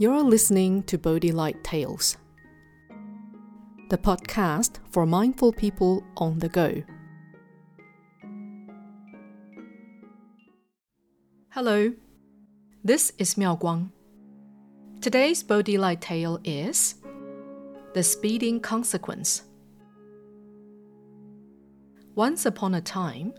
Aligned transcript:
You're 0.00 0.22
listening 0.22 0.84
to 0.84 0.96
Bodhi 0.96 1.30
Light 1.30 1.62
Tales, 1.62 2.16
the 3.90 3.98
podcast 3.98 4.78
for 4.88 5.04
mindful 5.04 5.52
people 5.52 6.02
on 6.16 6.38
the 6.38 6.48
go. 6.48 6.82
Hello, 11.50 11.92
this 12.82 13.12
is 13.18 13.36
Miao 13.36 13.56
Guang. 13.56 13.90
Today's 15.02 15.42
Bodhi 15.42 15.76
Light 15.76 16.00
tale 16.00 16.40
is 16.44 16.94
The 17.92 18.02
Speeding 18.02 18.58
Consequence. 18.58 19.42
Once 22.14 22.46
upon 22.46 22.72
a 22.72 22.80
time, 22.80 23.34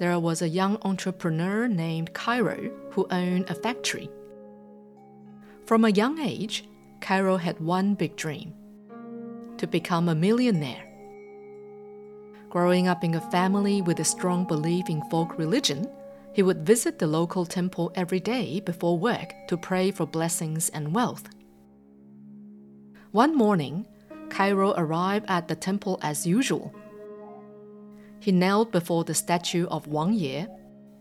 there 0.00 0.18
was 0.18 0.42
a 0.42 0.48
young 0.48 0.76
entrepreneur 0.82 1.68
named 1.68 2.12
Kairo 2.14 2.72
who 2.90 3.06
owned 3.12 3.48
a 3.48 3.54
factory. 3.54 4.10
From 5.70 5.84
a 5.84 5.90
young 5.90 6.18
age, 6.18 6.64
Kairo 6.98 7.38
had 7.38 7.60
one 7.60 7.94
big 7.94 8.16
dream 8.16 8.54
to 9.56 9.68
become 9.68 10.08
a 10.08 10.16
millionaire. 10.16 10.84
Growing 12.48 12.88
up 12.88 13.04
in 13.04 13.14
a 13.14 13.30
family 13.30 13.80
with 13.80 14.00
a 14.00 14.04
strong 14.04 14.44
belief 14.44 14.88
in 14.88 15.00
folk 15.10 15.38
religion, 15.38 15.88
he 16.32 16.42
would 16.42 16.66
visit 16.66 16.98
the 16.98 17.06
local 17.06 17.46
temple 17.46 17.92
every 17.94 18.18
day 18.18 18.58
before 18.58 18.98
work 18.98 19.32
to 19.46 19.56
pray 19.56 19.92
for 19.92 20.08
blessings 20.08 20.70
and 20.70 20.92
wealth. 20.92 21.28
One 23.12 23.36
morning, 23.36 23.86
Kairo 24.28 24.74
arrived 24.76 25.26
at 25.28 25.46
the 25.46 25.54
temple 25.54 26.00
as 26.02 26.26
usual 26.26 26.74
he 28.18 28.32
knelt 28.32 28.72
before 28.72 29.04
the 29.04 29.14
statue 29.14 29.68
of 29.68 29.86
Wang 29.86 30.14
Ye, 30.14 30.48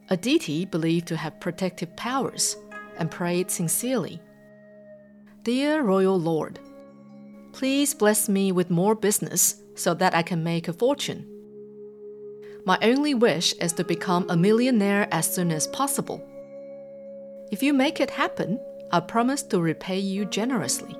a 0.09 0.15
deity 0.15 0.65
believed 0.65 1.07
to 1.07 1.17
have 1.17 1.39
protective 1.39 1.95
powers, 1.95 2.55
and 2.99 3.09
prayed 3.09 3.49
sincerely 3.49 4.21
Dear 5.49 5.81
Royal 5.81 6.19
Lord, 6.19 6.59
please 7.53 7.95
bless 7.95 8.29
me 8.29 8.51
with 8.51 8.69
more 8.69 8.93
business 8.93 9.55
so 9.73 9.95
that 9.95 10.13
I 10.13 10.21
can 10.21 10.43
make 10.43 10.67
a 10.67 10.73
fortune. 10.73 11.25
My 12.65 12.77
only 12.83 13.15
wish 13.15 13.53
is 13.53 13.73
to 13.73 13.83
become 13.83 14.29
a 14.29 14.37
millionaire 14.37 15.07
as 15.11 15.33
soon 15.33 15.49
as 15.49 15.65
possible. 15.65 16.21
If 17.51 17.63
you 17.63 17.73
make 17.73 17.99
it 17.99 18.11
happen, 18.11 18.59
I 18.91 18.99
promise 18.99 19.41
to 19.49 19.59
repay 19.59 19.97
you 19.97 20.25
generously. 20.25 20.95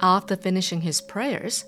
After 0.00 0.36
finishing 0.36 0.82
his 0.82 1.00
prayers, 1.00 1.64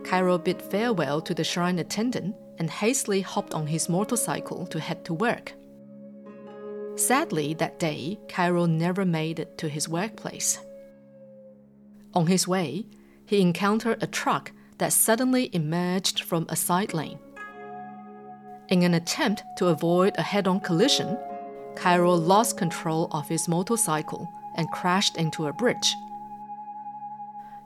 Kairo 0.00 0.42
bid 0.42 0.62
farewell 0.62 1.20
to 1.20 1.34
the 1.34 1.44
shrine 1.44 1.78
attendant 1.78 2.34
and 2.56 2.70
hastily 2.70 3.20
hopped 3.20 3.52
on 3.52 3.66
his 3.66 3.90
motorcycle 3.90 4.66
to 4.68 4.80
head 4.80 5.04
to 5.04 5.12
work. 5.12 5.52
Sadly, 6.98 7.54
that 7.54 7.78
day, 7.78 8.18
Kairo 8.26 8.68
never 8.68 9.04
made 9.04 9.38
it 9.38 9.56
to 9.58 9.68
his 9.68 9.88
workplace. 9.88 10.58
On 12.12 12.26
his 12.26 12.48
way, 12.48 12.86
he 13.24 13.40
encountered 13.40 14.02
a 14.02 14.06
truck 14.08 14.50
that 14.78 14.92
suddenly 14.92 15.48
emerged 15.54 16.24
from 16.24 16.46
a 16.48 16.56
side 16.56 16.92
lane. 16.92 17.20
In 18.68 18.82
an 18.82 18.94
attempt 18.94 19.44
to 19.58 19.68
avoid 19.68 20.14
a 20.18 20.22
head 20.22 20.48
on 20.48 20.58
collision, 20.58 21.16
Kairo 21.76 22.16
lost 22.16 22.58
control 22.58 23.06
of 23.12 23.28
his 23.28 23.46
motorcycle 23.46 24.28
and 24.56 24.68
crashed 24.72 25.16
into 25.16 25.46
a 25.46 25.52
bridge. 25.52 25.94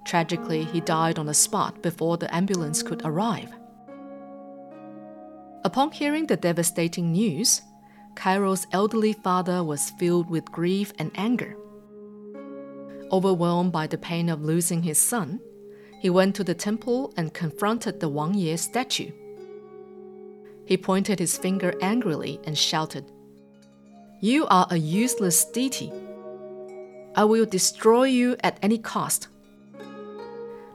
Tragically, 0.04 0.64
he 0.64 0.80
died 0.80 1.18
on 1.18 1.24
the 1.24 1.32
spot 1.32 1.80
before 1.80 2.18
the 2.18 2.32
ambulance 2.34 2.82
could 2.82 3.00
arrive. 3.02 3.50
Upon 5.64 5.90
hearing 5.90 6.26
the 6.26 6.36
devastating 6.36 7.12
news, 7.12 7.62
Kairo's 8.14 8.66
elderly 8.72 9.12
father 9.12 9.64
was 9.64 9.90
filled 9.98 10.30
with 10.30 10.52
grief 10.52 10.92
and 10.98 11.10
anger. 11.14 11.56
Overwhelmed 13.10 13.72
by 13.72 13.86
the 13.86 13.98
pain 13.98 14.28
of 14.28 14.42
losing 14.42 14.82
his 14.82 14.98
son, 14.98 15.40
he 16.00 16.10
went 16.10 16.34
to 16.36 16.44
the 16.44 16.54
temple 16.54 17.12
and 17.16 17.34
confronted 17.34 18.00
the 18.00 18.08
Wang 18.08 18.34
Ye 18.34 18.56
statue. 18.56 19.12
He 20.64 20.76
pointed 20.76 21.18
his 21.18 21.36
finger 21.38 21.74
angrily 21.80 22.40
and 22.44 22.56
shouted, 22.56 23.04
You 24.20 24.46
are 24.46 24.66
a 24.70 24.76
useless 24.76 25.44
deity. 25.44 25.92
I 27.14 27.24
will 27.24 27.44
destroy 27.44 28.04
you 28.04 28.36
at 28.42 28.58
any 28.62 28.78
cost. 28.78 29.28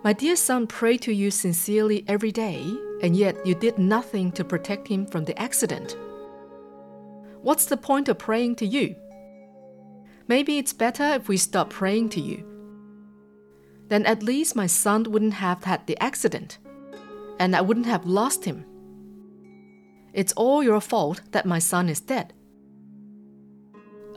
My 0.03 0.13
dear 0.13 0.35
son 0.35 0.67
prayed 0.67 1.01
to 1.01 1.11
you 1.11 1.31
sincerely 1.31 2.05
every 2.07 2.31
day, 2.31 2.63
and 3.01 3.15
yet 3.15 3.45
you 3.45 3.55
did 3.55 3.77
nothing 3.77 4.31
to 4.33 4.43
protect 4.43 4.87
him 4.87 5.05
from 5.05 5.25
the 5.25 5.37
accident. 5.37 5.97
What's 7.47 7.67
the 7.67 7.77
point 7.77 8.09
of 8.09 8.17
praying 8.17 8.57
to 8.57 8.65
you? 8.65 8.97
Maybe 10.27 10.57
it's 10.57 10.73
better 10.73 11.13
if 11.13 11.29
we 11.29 11.37
stop 11.37 11.69
praying 11.69 12.09
to 12.09 12.19
you. 12.19 12.43
Then 13.87 14.05
at 14.05 14.21
least 14.21 14.53
my 14.53 14.67
son 14.67 15.03
wouldn't 15.03 15.35
have 15.35 15.63
had 15.63 15.87
the 15.87 15.97
accident, 16.03 16.57
and 17.39 17.55
I 17.55 17.61
wouldn't 17.61 17.85
have 17.85 18.05
lost 18.05 18.43
him. 18.43 18.65
It's 20.11 20.33
all 20.33 20.61
your 20.61 20.81
fault 20.81 21.21
that 21.31 21.45
my 21.45 21.57
son 21.57 21.87
is 21.87 22.01
dead. 22.01 22.33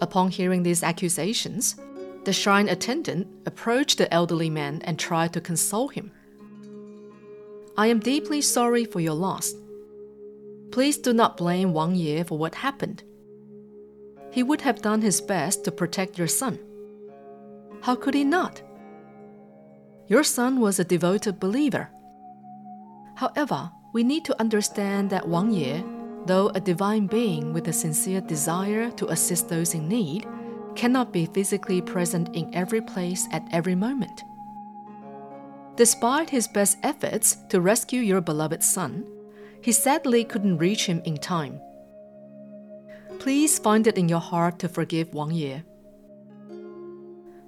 Upon 0.01 0.33
hearing 0.33 0.65
these 0.65 0.83
accusations, 0.83 1.77
the 2.25 2.33
shrine 2.33 2.69
attendant 2.69 3.29
approached 3.47 3.99
the 3.99 4.13
elderly 4.13 4.51
man 4.51 4.83
and 4.83 4.99
tried 4.99 5.33
to 5.35 5.41
console 5.41 5.87
him. 5.87 6.11
I 7.77 7.87
am 7.87 8.01
deeply 8.01 8.41
sorry 8.41 8.85
for 8.85 8.99
your 8.99 9.15
loss. 9.15 9.55
Please 10.73 10.99
do 10.99 11.13
not 11.13 11.37
blame 11.37 11.73
Wang 11.73 11.95
Ye 11.95 12.25
for 12.25 12.37
what 12.37 12.57
happened. 12.57 13.05
He 14.31 14.43
would 14.43 14.61
have 14.61 14.83
done 14.83 15.03
his 15.03 15.21
best 15.21 15.65
to 15.65 15.73
protect 15.73 16.19
your 16.19 16.29
son. 16.29 16.59
How 17.83 17.97
could 17.97 18.15
he 18.15 18.25
not? 18.25 18.63
Your 20.07 20.25
son 20.25 20.61
was 20.61 20.79
a 20.79 20.85
devoted 20.85 21.41
believer. 21.41 21.89
However, 23.17 23.71
we 23.93 24.03
need 24.05 24.25
to 24.27 24.41
understand 24.41 25.11
that 25.11 25.29
Wang 25.29 25.51
Ye, 25.51 25.85
though 26.27 26.49
a 26.51 26.61
divine 26.61 27.07
being 27.07 27.53
with 27.53 27.69
a 27.69 27.73
sincere 27.73 28.21
desire 28.21 28.91
to 28.93 29.09
assist 29.09 29.49
those 29.49 29.75
in 29.75 29.89
need, 29.89 30.27
cannot 30.77 31.13
be 31.13 31.27
physically 31.27 31.81
present 31.81 32.35
in 32.37 32.55
every 32.55 32.81
place 32.81 33.27
at 33.33 33.47
every 33.51 33.75
moment. 33.75 34.23
Despite 35.77 36.31
his 36.31 36.47
best 36.47 36.79
efforts 36.83 37.37
to 37.49 37.61
rescue 37.61 38.01
your 38.01 38.21
beloved 38.21 38.63
son, 38.63 39.07
he 39.63 39.73
sadly 39.73 40.25
couldn't 40.25 40.59
reach 40.59 40.87
him 40.87 41.03
in 41.05 41.17
time. 41.17 41.61
Please 43.21 43.59
find 43.59 43.87
it 43.87 43.99
in 43.99 44.09
your 44.09 44.19
heart 44.19 44.59
to 44.61 44.69
forgive 44.69 45.13
Wang 45.13 45.31
Ye. 45.31 45.63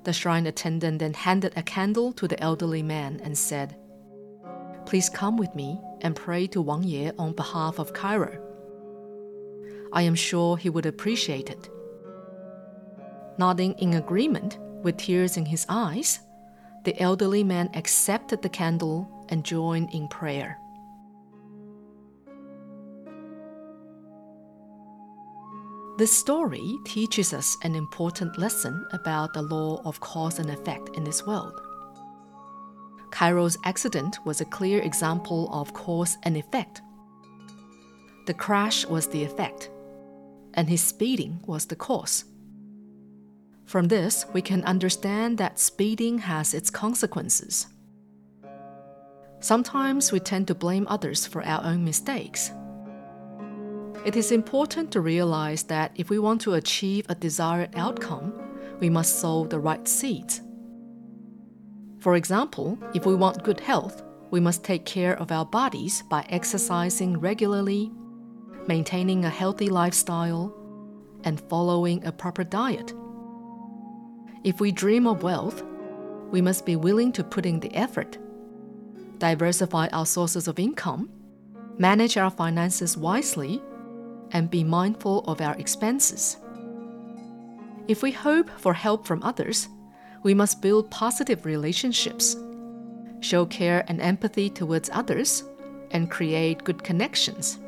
The 0.05 0.13
shrine 0.13 0.47
attendant 0.47 0.99
then 0.99 1.15
handed 1.15 1.55
a 1.57 1.63
candle 1.63 2.13
to 2.13 2.29
the 2.29 2.39
elderly 2.43 2.83
man 2.83 3.23
and 3.25 3.37
said, 3.37 3.75
Please 4.85 5.09
come 5.09 5.39
with 5.39 5.55
me 5.55 5.81
and 6.03 6.15
pray 6.15 6.47
to 6.49 6.61
Wang 6.61 6.83
Ye 6.83 7.11
on 7.19 7.33
behalf 7.33 7.79
of 7.79 7.95
Kairo. 7.95 8.39
I 9.95 10.03
am 10.03 10.15
sure 10.15 10.59
he 10.59 10.69
would 10.69 10.85
appreciate 10.85 11.49
it. 11.49 11.71
Nodding 13.39 13.73
in 13.79 13.95
agreement, 13.95 14.59
with 14.83 14.99
tears 14.99 15.39
in 15.39 15.47
his 15.47 15.65
eyes, 15.71 16.21
the 16.85 17.01
elderly 17.01 17.45
man 17.45 17.71
accepted 17.73 18.43
the 18.43 18.51
candle 18.51 19.09
and 19.31 19.43
joined 19.43 19.95
in 19.95 20.07
prayer. 20.09 20.59
This 26.03 26.19
story 26.19 26.81
teaches 26.83 27.33
us 27.33 27.57
an 27.63 27.77
important 27.77 28.37
lesson 28.37 28.85
about 28.91 29.35
the 29.35 29.43
law 29.43 29.81
of 29.85 30.01
cause 30.01 30.41
and 30.41 30.51
effect 30.51 30.89
in 30.97 31.05
this 31.05 31.25
world. 31.25 31.61
Kairo's 33.13 33.57
accident 33.65 34.19
was 34.25 34.41
a 34.41 34.45
clear 34.45 34.81
example 34.81 35.49
of 35.53 35.73
cause 35.75 36.19
and 36.25 36.37
effect. 36.37 36.83
The 38.27 38.35
crash 38.35 38.85
was 38.85 39.07
the 39.07 39.23
effect, 39.23 39.71
and 40.55 40.69
his 40.69 40.81
speeding 40.81 41.41
was 41.47 41.67
the 41.67 41.77
cause. 41.77 42.25
From 43.65 43.87
this, 43.87 44.27
we 44.33 44.43
can 44.43 44.65
understand 44.65 45.39
that 45.39 45.61
speeding 45.61 46.19
has 46.19 46.53
its 46.53 46.69
consequences. 46.69 47.69
Sometimes 49.39 50.11
we 50.11 50.19
tend 50.19 50.49
to 50.49 50.55
blame 50.57 50.89
others 50.89 51.29
for 51.29 51.45
our 51.45 51.65
own 51.65 51.85
mistakes. 51.85 52.51
It 54.05 54.17
is 54.17 54.33
important 54.33 54.91
to 54.93 55.01
realize 55.01 55.63
that 55.65 55.93
if 55.95 56.11
we 56.11 56.19
want 56.19 56.41
to 56.41 56.55
achieve 56.55 57.07
a 57.09 57.15
desired 57.15 57.71
outcome, 57.77 58.33
we 58.81 58.91
must 58.91 59.21
sow 59.21 59.47
the 59.47 59.61
right 59.61 59.87
seeds. 59.87 60.41
For 62.01 62.17
example, 62.17 62.77
if 62.95 63.07
we 63.07 63.15
want 63.15 63.45
good 63.45 63.61
health, 63.61 64.03
we 64.33 64.41
must 64.41 64.65
take 64.65 64.85
care 64.85 65.17
of 65.19 65.31
our 65.31 65.47
bodies 65.47 66.03
by 66.11 66.27
exercising 66.31 67.21
regularly, 67.21 67.93
maintaining 68.67 69.25
a 69.25 69.31
healthy 69.31 69.69
lifestyle, 69.69 70.53
and 71.23 71.41
following 71.43 72.05
a 72.05 72.11
proper 72.11 72.43
diet. 72.43 72.93
If 74.43 74.59
we 74.59 74.73
dream 74.73 75.07
of 75.07 75.23
wealth, 75.23 75.63
we 76.33 76.41
must 76.41 76.67
be 76.67 76.75
willing 76.75 77.13
to 77.13 77.23
put 77.23 77.47
in 77.47 77.61
the 77.61 77.73
effort, 77.73 78.19
diversify 79.19 79.87
our 79.93 80.07
sources 80.07 80.49
of 80.49 80.59
income, 80.59 81.09
manage 81.79 82.17
our 82.17 82.31
finances 82.31 82.97
wisely, 82.97 83.63
and 84.33 84.51
be 84.51 84.65
mindful 84.65 85.21
of 85.27 85.41
our 85.41 85.55
expenses. 85.57 86.37
If 87.89 88.03
we 88.03 88.11
hope 88.11 88.49
for 88.59 88.75
help 88.75 89.07
from 89.07 89.23
others, 89.23 89.69
we 90.23 90.35
must 90.35 90.63
build 90.63 90.91
positive 90.91 91.45
relationships, 91.45 92.37
show 93.21 93.45
care 93.47 93.85
and 93.89 94.01
empathy 94.01 94.49
towards 94.49 94.91
others, 94.93 95.45
and 95.91 96.11
create 96.11 96.65
good 96.65 96.83
connections. 96.83 97.59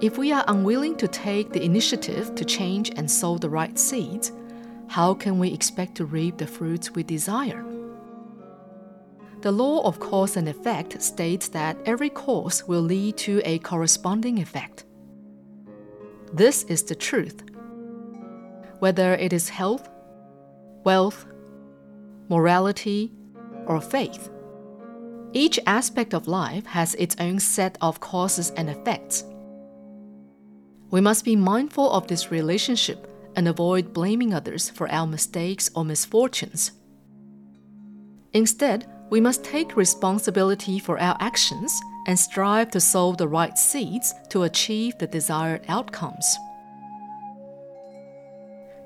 If 0.00 0.18
we 0.18 0.32
are 0.32 0.44
unwilling 0.48 0.96
to 0.96 1.08
take 1.08 1.52
the 1.52 1.62
initiative 1.62 2.34
to 2.34 2.44
change 2.44 2.90
and 2.96 3.10
sow 3.10 3.38
the 3.38 3.50
right 3.50 3.78
seeds, 3.78 4.32
how 4.88 5.14
can 5.14 5.38
we 5.38 5.52
expect 5.52 5.94
to 5.96 6.04
reap 6.04 6.38
the 6.38 6.46
fruits 6.46 6.90
we 6.90 7.02
desire? 7.02 7.64
The 9.42 9.52
law 9.52 9.86
of 9.86 10.00
cause 10.00 10.36
and 10.36 10.48
effect 10.48 11.00
states 11.00 11.48
that 11.48 11.76
every 11.86 12.10
cause 12.10 12.66
will 12.66 12.82
lead 12.82 13.16
to 13.18 13.40
a 13.44 13.58
corresponding 13.60 14.38
effect. 14.38 14.84
This 16.32 16.62
is 16.64 16.84
the 16.84 16.94
truth. 16.94 17.42
Whether 18.78 19.14
it 19.14 19.32
is 19.32 19.48
health, 19.48 19.88
wealth, 20.84 21.26
morality, 22.28 23.12
or 23.66 23.80
faith, 23.80 24.30
each 25.32 25.58
aspect 25.66 26.14
of 26.14 26.28
life 26.28 26.66
has 26.66 26.94
its 26.94 27.16
own 27.18 27.38
set 27.38 27.76
of 27.80 28.00
causes 28.00 28.50
and 28.50 28.70
effects. 28.70 29.24
We 30.90 31.00
must 31.00 31.24
be 31.24 31.36
mindful 31.36 31.90
of 31.90 32.06
this 32.06 32.30
relationship 32.30 33.06
and 33.36 33.46
avoid 33.46 33.92
blaming 33.92 34.34
others 34.34 34.70
for 34.70 34.88
our 34.90 35.06
mistakes 35.06 35.70
or 35.74 35.84
misfortunes. 35.84 36.72
Instead, 38.32 38.86
we 39.08 39.20
must 39.20 39.44
take 39.44 39.76
responsibility 39.76 40.78
for 40.78 40.98
our 40.98 41.16
actions 41.20 41.80
and 42.10 42.18
strive 42.18 42.70
to 42.72 42.80
sow 42.80 43.12
the 43.12 43.28
right 43.28 43.56
seeds 43.56 44.14
to 44.28 44.42
achieve 44.42 44.98
the 44.98 45.06
desired 45.06 45.64
outcomes. 45.68 46.36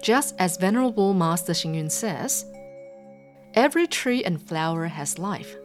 Just 0.02 0.34
as 0.38 0.58
Venerable 0.58 1.14
Master 1.14 1.54
Xing 1.54 1.90
says, 1.90 2.44
every 3.54 3.86
tree 3.86 4.22
and 4.22 4.40
flower 4.40 4.84
has 4.86 5.18
life. 5.18 5.56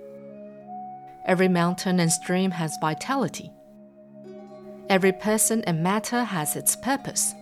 Every 1.26 1.50
mountain 1.50 2.00
and 2.00 2.10
stream 2.10 2.52
has 2.52 2.78
vitality. 2.80 3.52
Every 4.88 5.12
person 5.12 5.62
and 5.66 5.84
matter 5.84 6.24
has 6.24 6.56
its 6.56 6.78
purpose. 6.78 7.34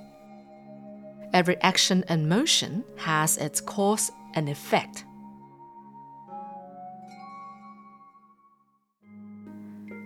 Every 1.31 1.57
action 1.61 2.03
and 2.07 2.27
motion 2.27 2.83
has 2.97 3.37
its 3.37 3.61
cause 3.61 4.11
and 4.33 4.49
effect. 4.49 5.05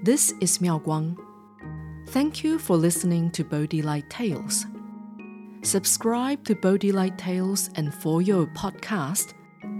This 0.03 0.33
is 0.41 0.59
Miao 0.59 0.79
Guang. 0.79 1.15
Thank 2.07 2.43
you 2.43 2.57
for 2.57 2.75
listening 2.75 3.29
to 3.31 3.43
Bodhi 3.43 3.83
Light 3.83 4.09
Tales. 4.09 4.65
Subscribe 5.61 6.43
to 6.45 6.55
Bodhi 6.55 6.91
Light 6.91 7.19
Tales 7.19 7.69
and 7.75 7.93
For 7.93 8.19
Your 8.19 8.47
podcast 8.47 9.35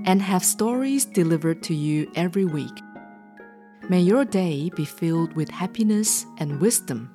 and 0.06 0.22
have 0.22 0.46
stories 0.46 1.06
delivered 1.06 1.64
to 1.64 1.74
you 1.74 2.12
every 2.14 2.46
week. 2.46 2.84
May 3.90 4.02
your 4.02 4.24
day 4.24 4.70
be 4.76 4.86
filled 4.86 5.34
with 5.34 5.50
happiness 5.50 6.28
and 6.38 6.62
wisdom. 6.62 7.10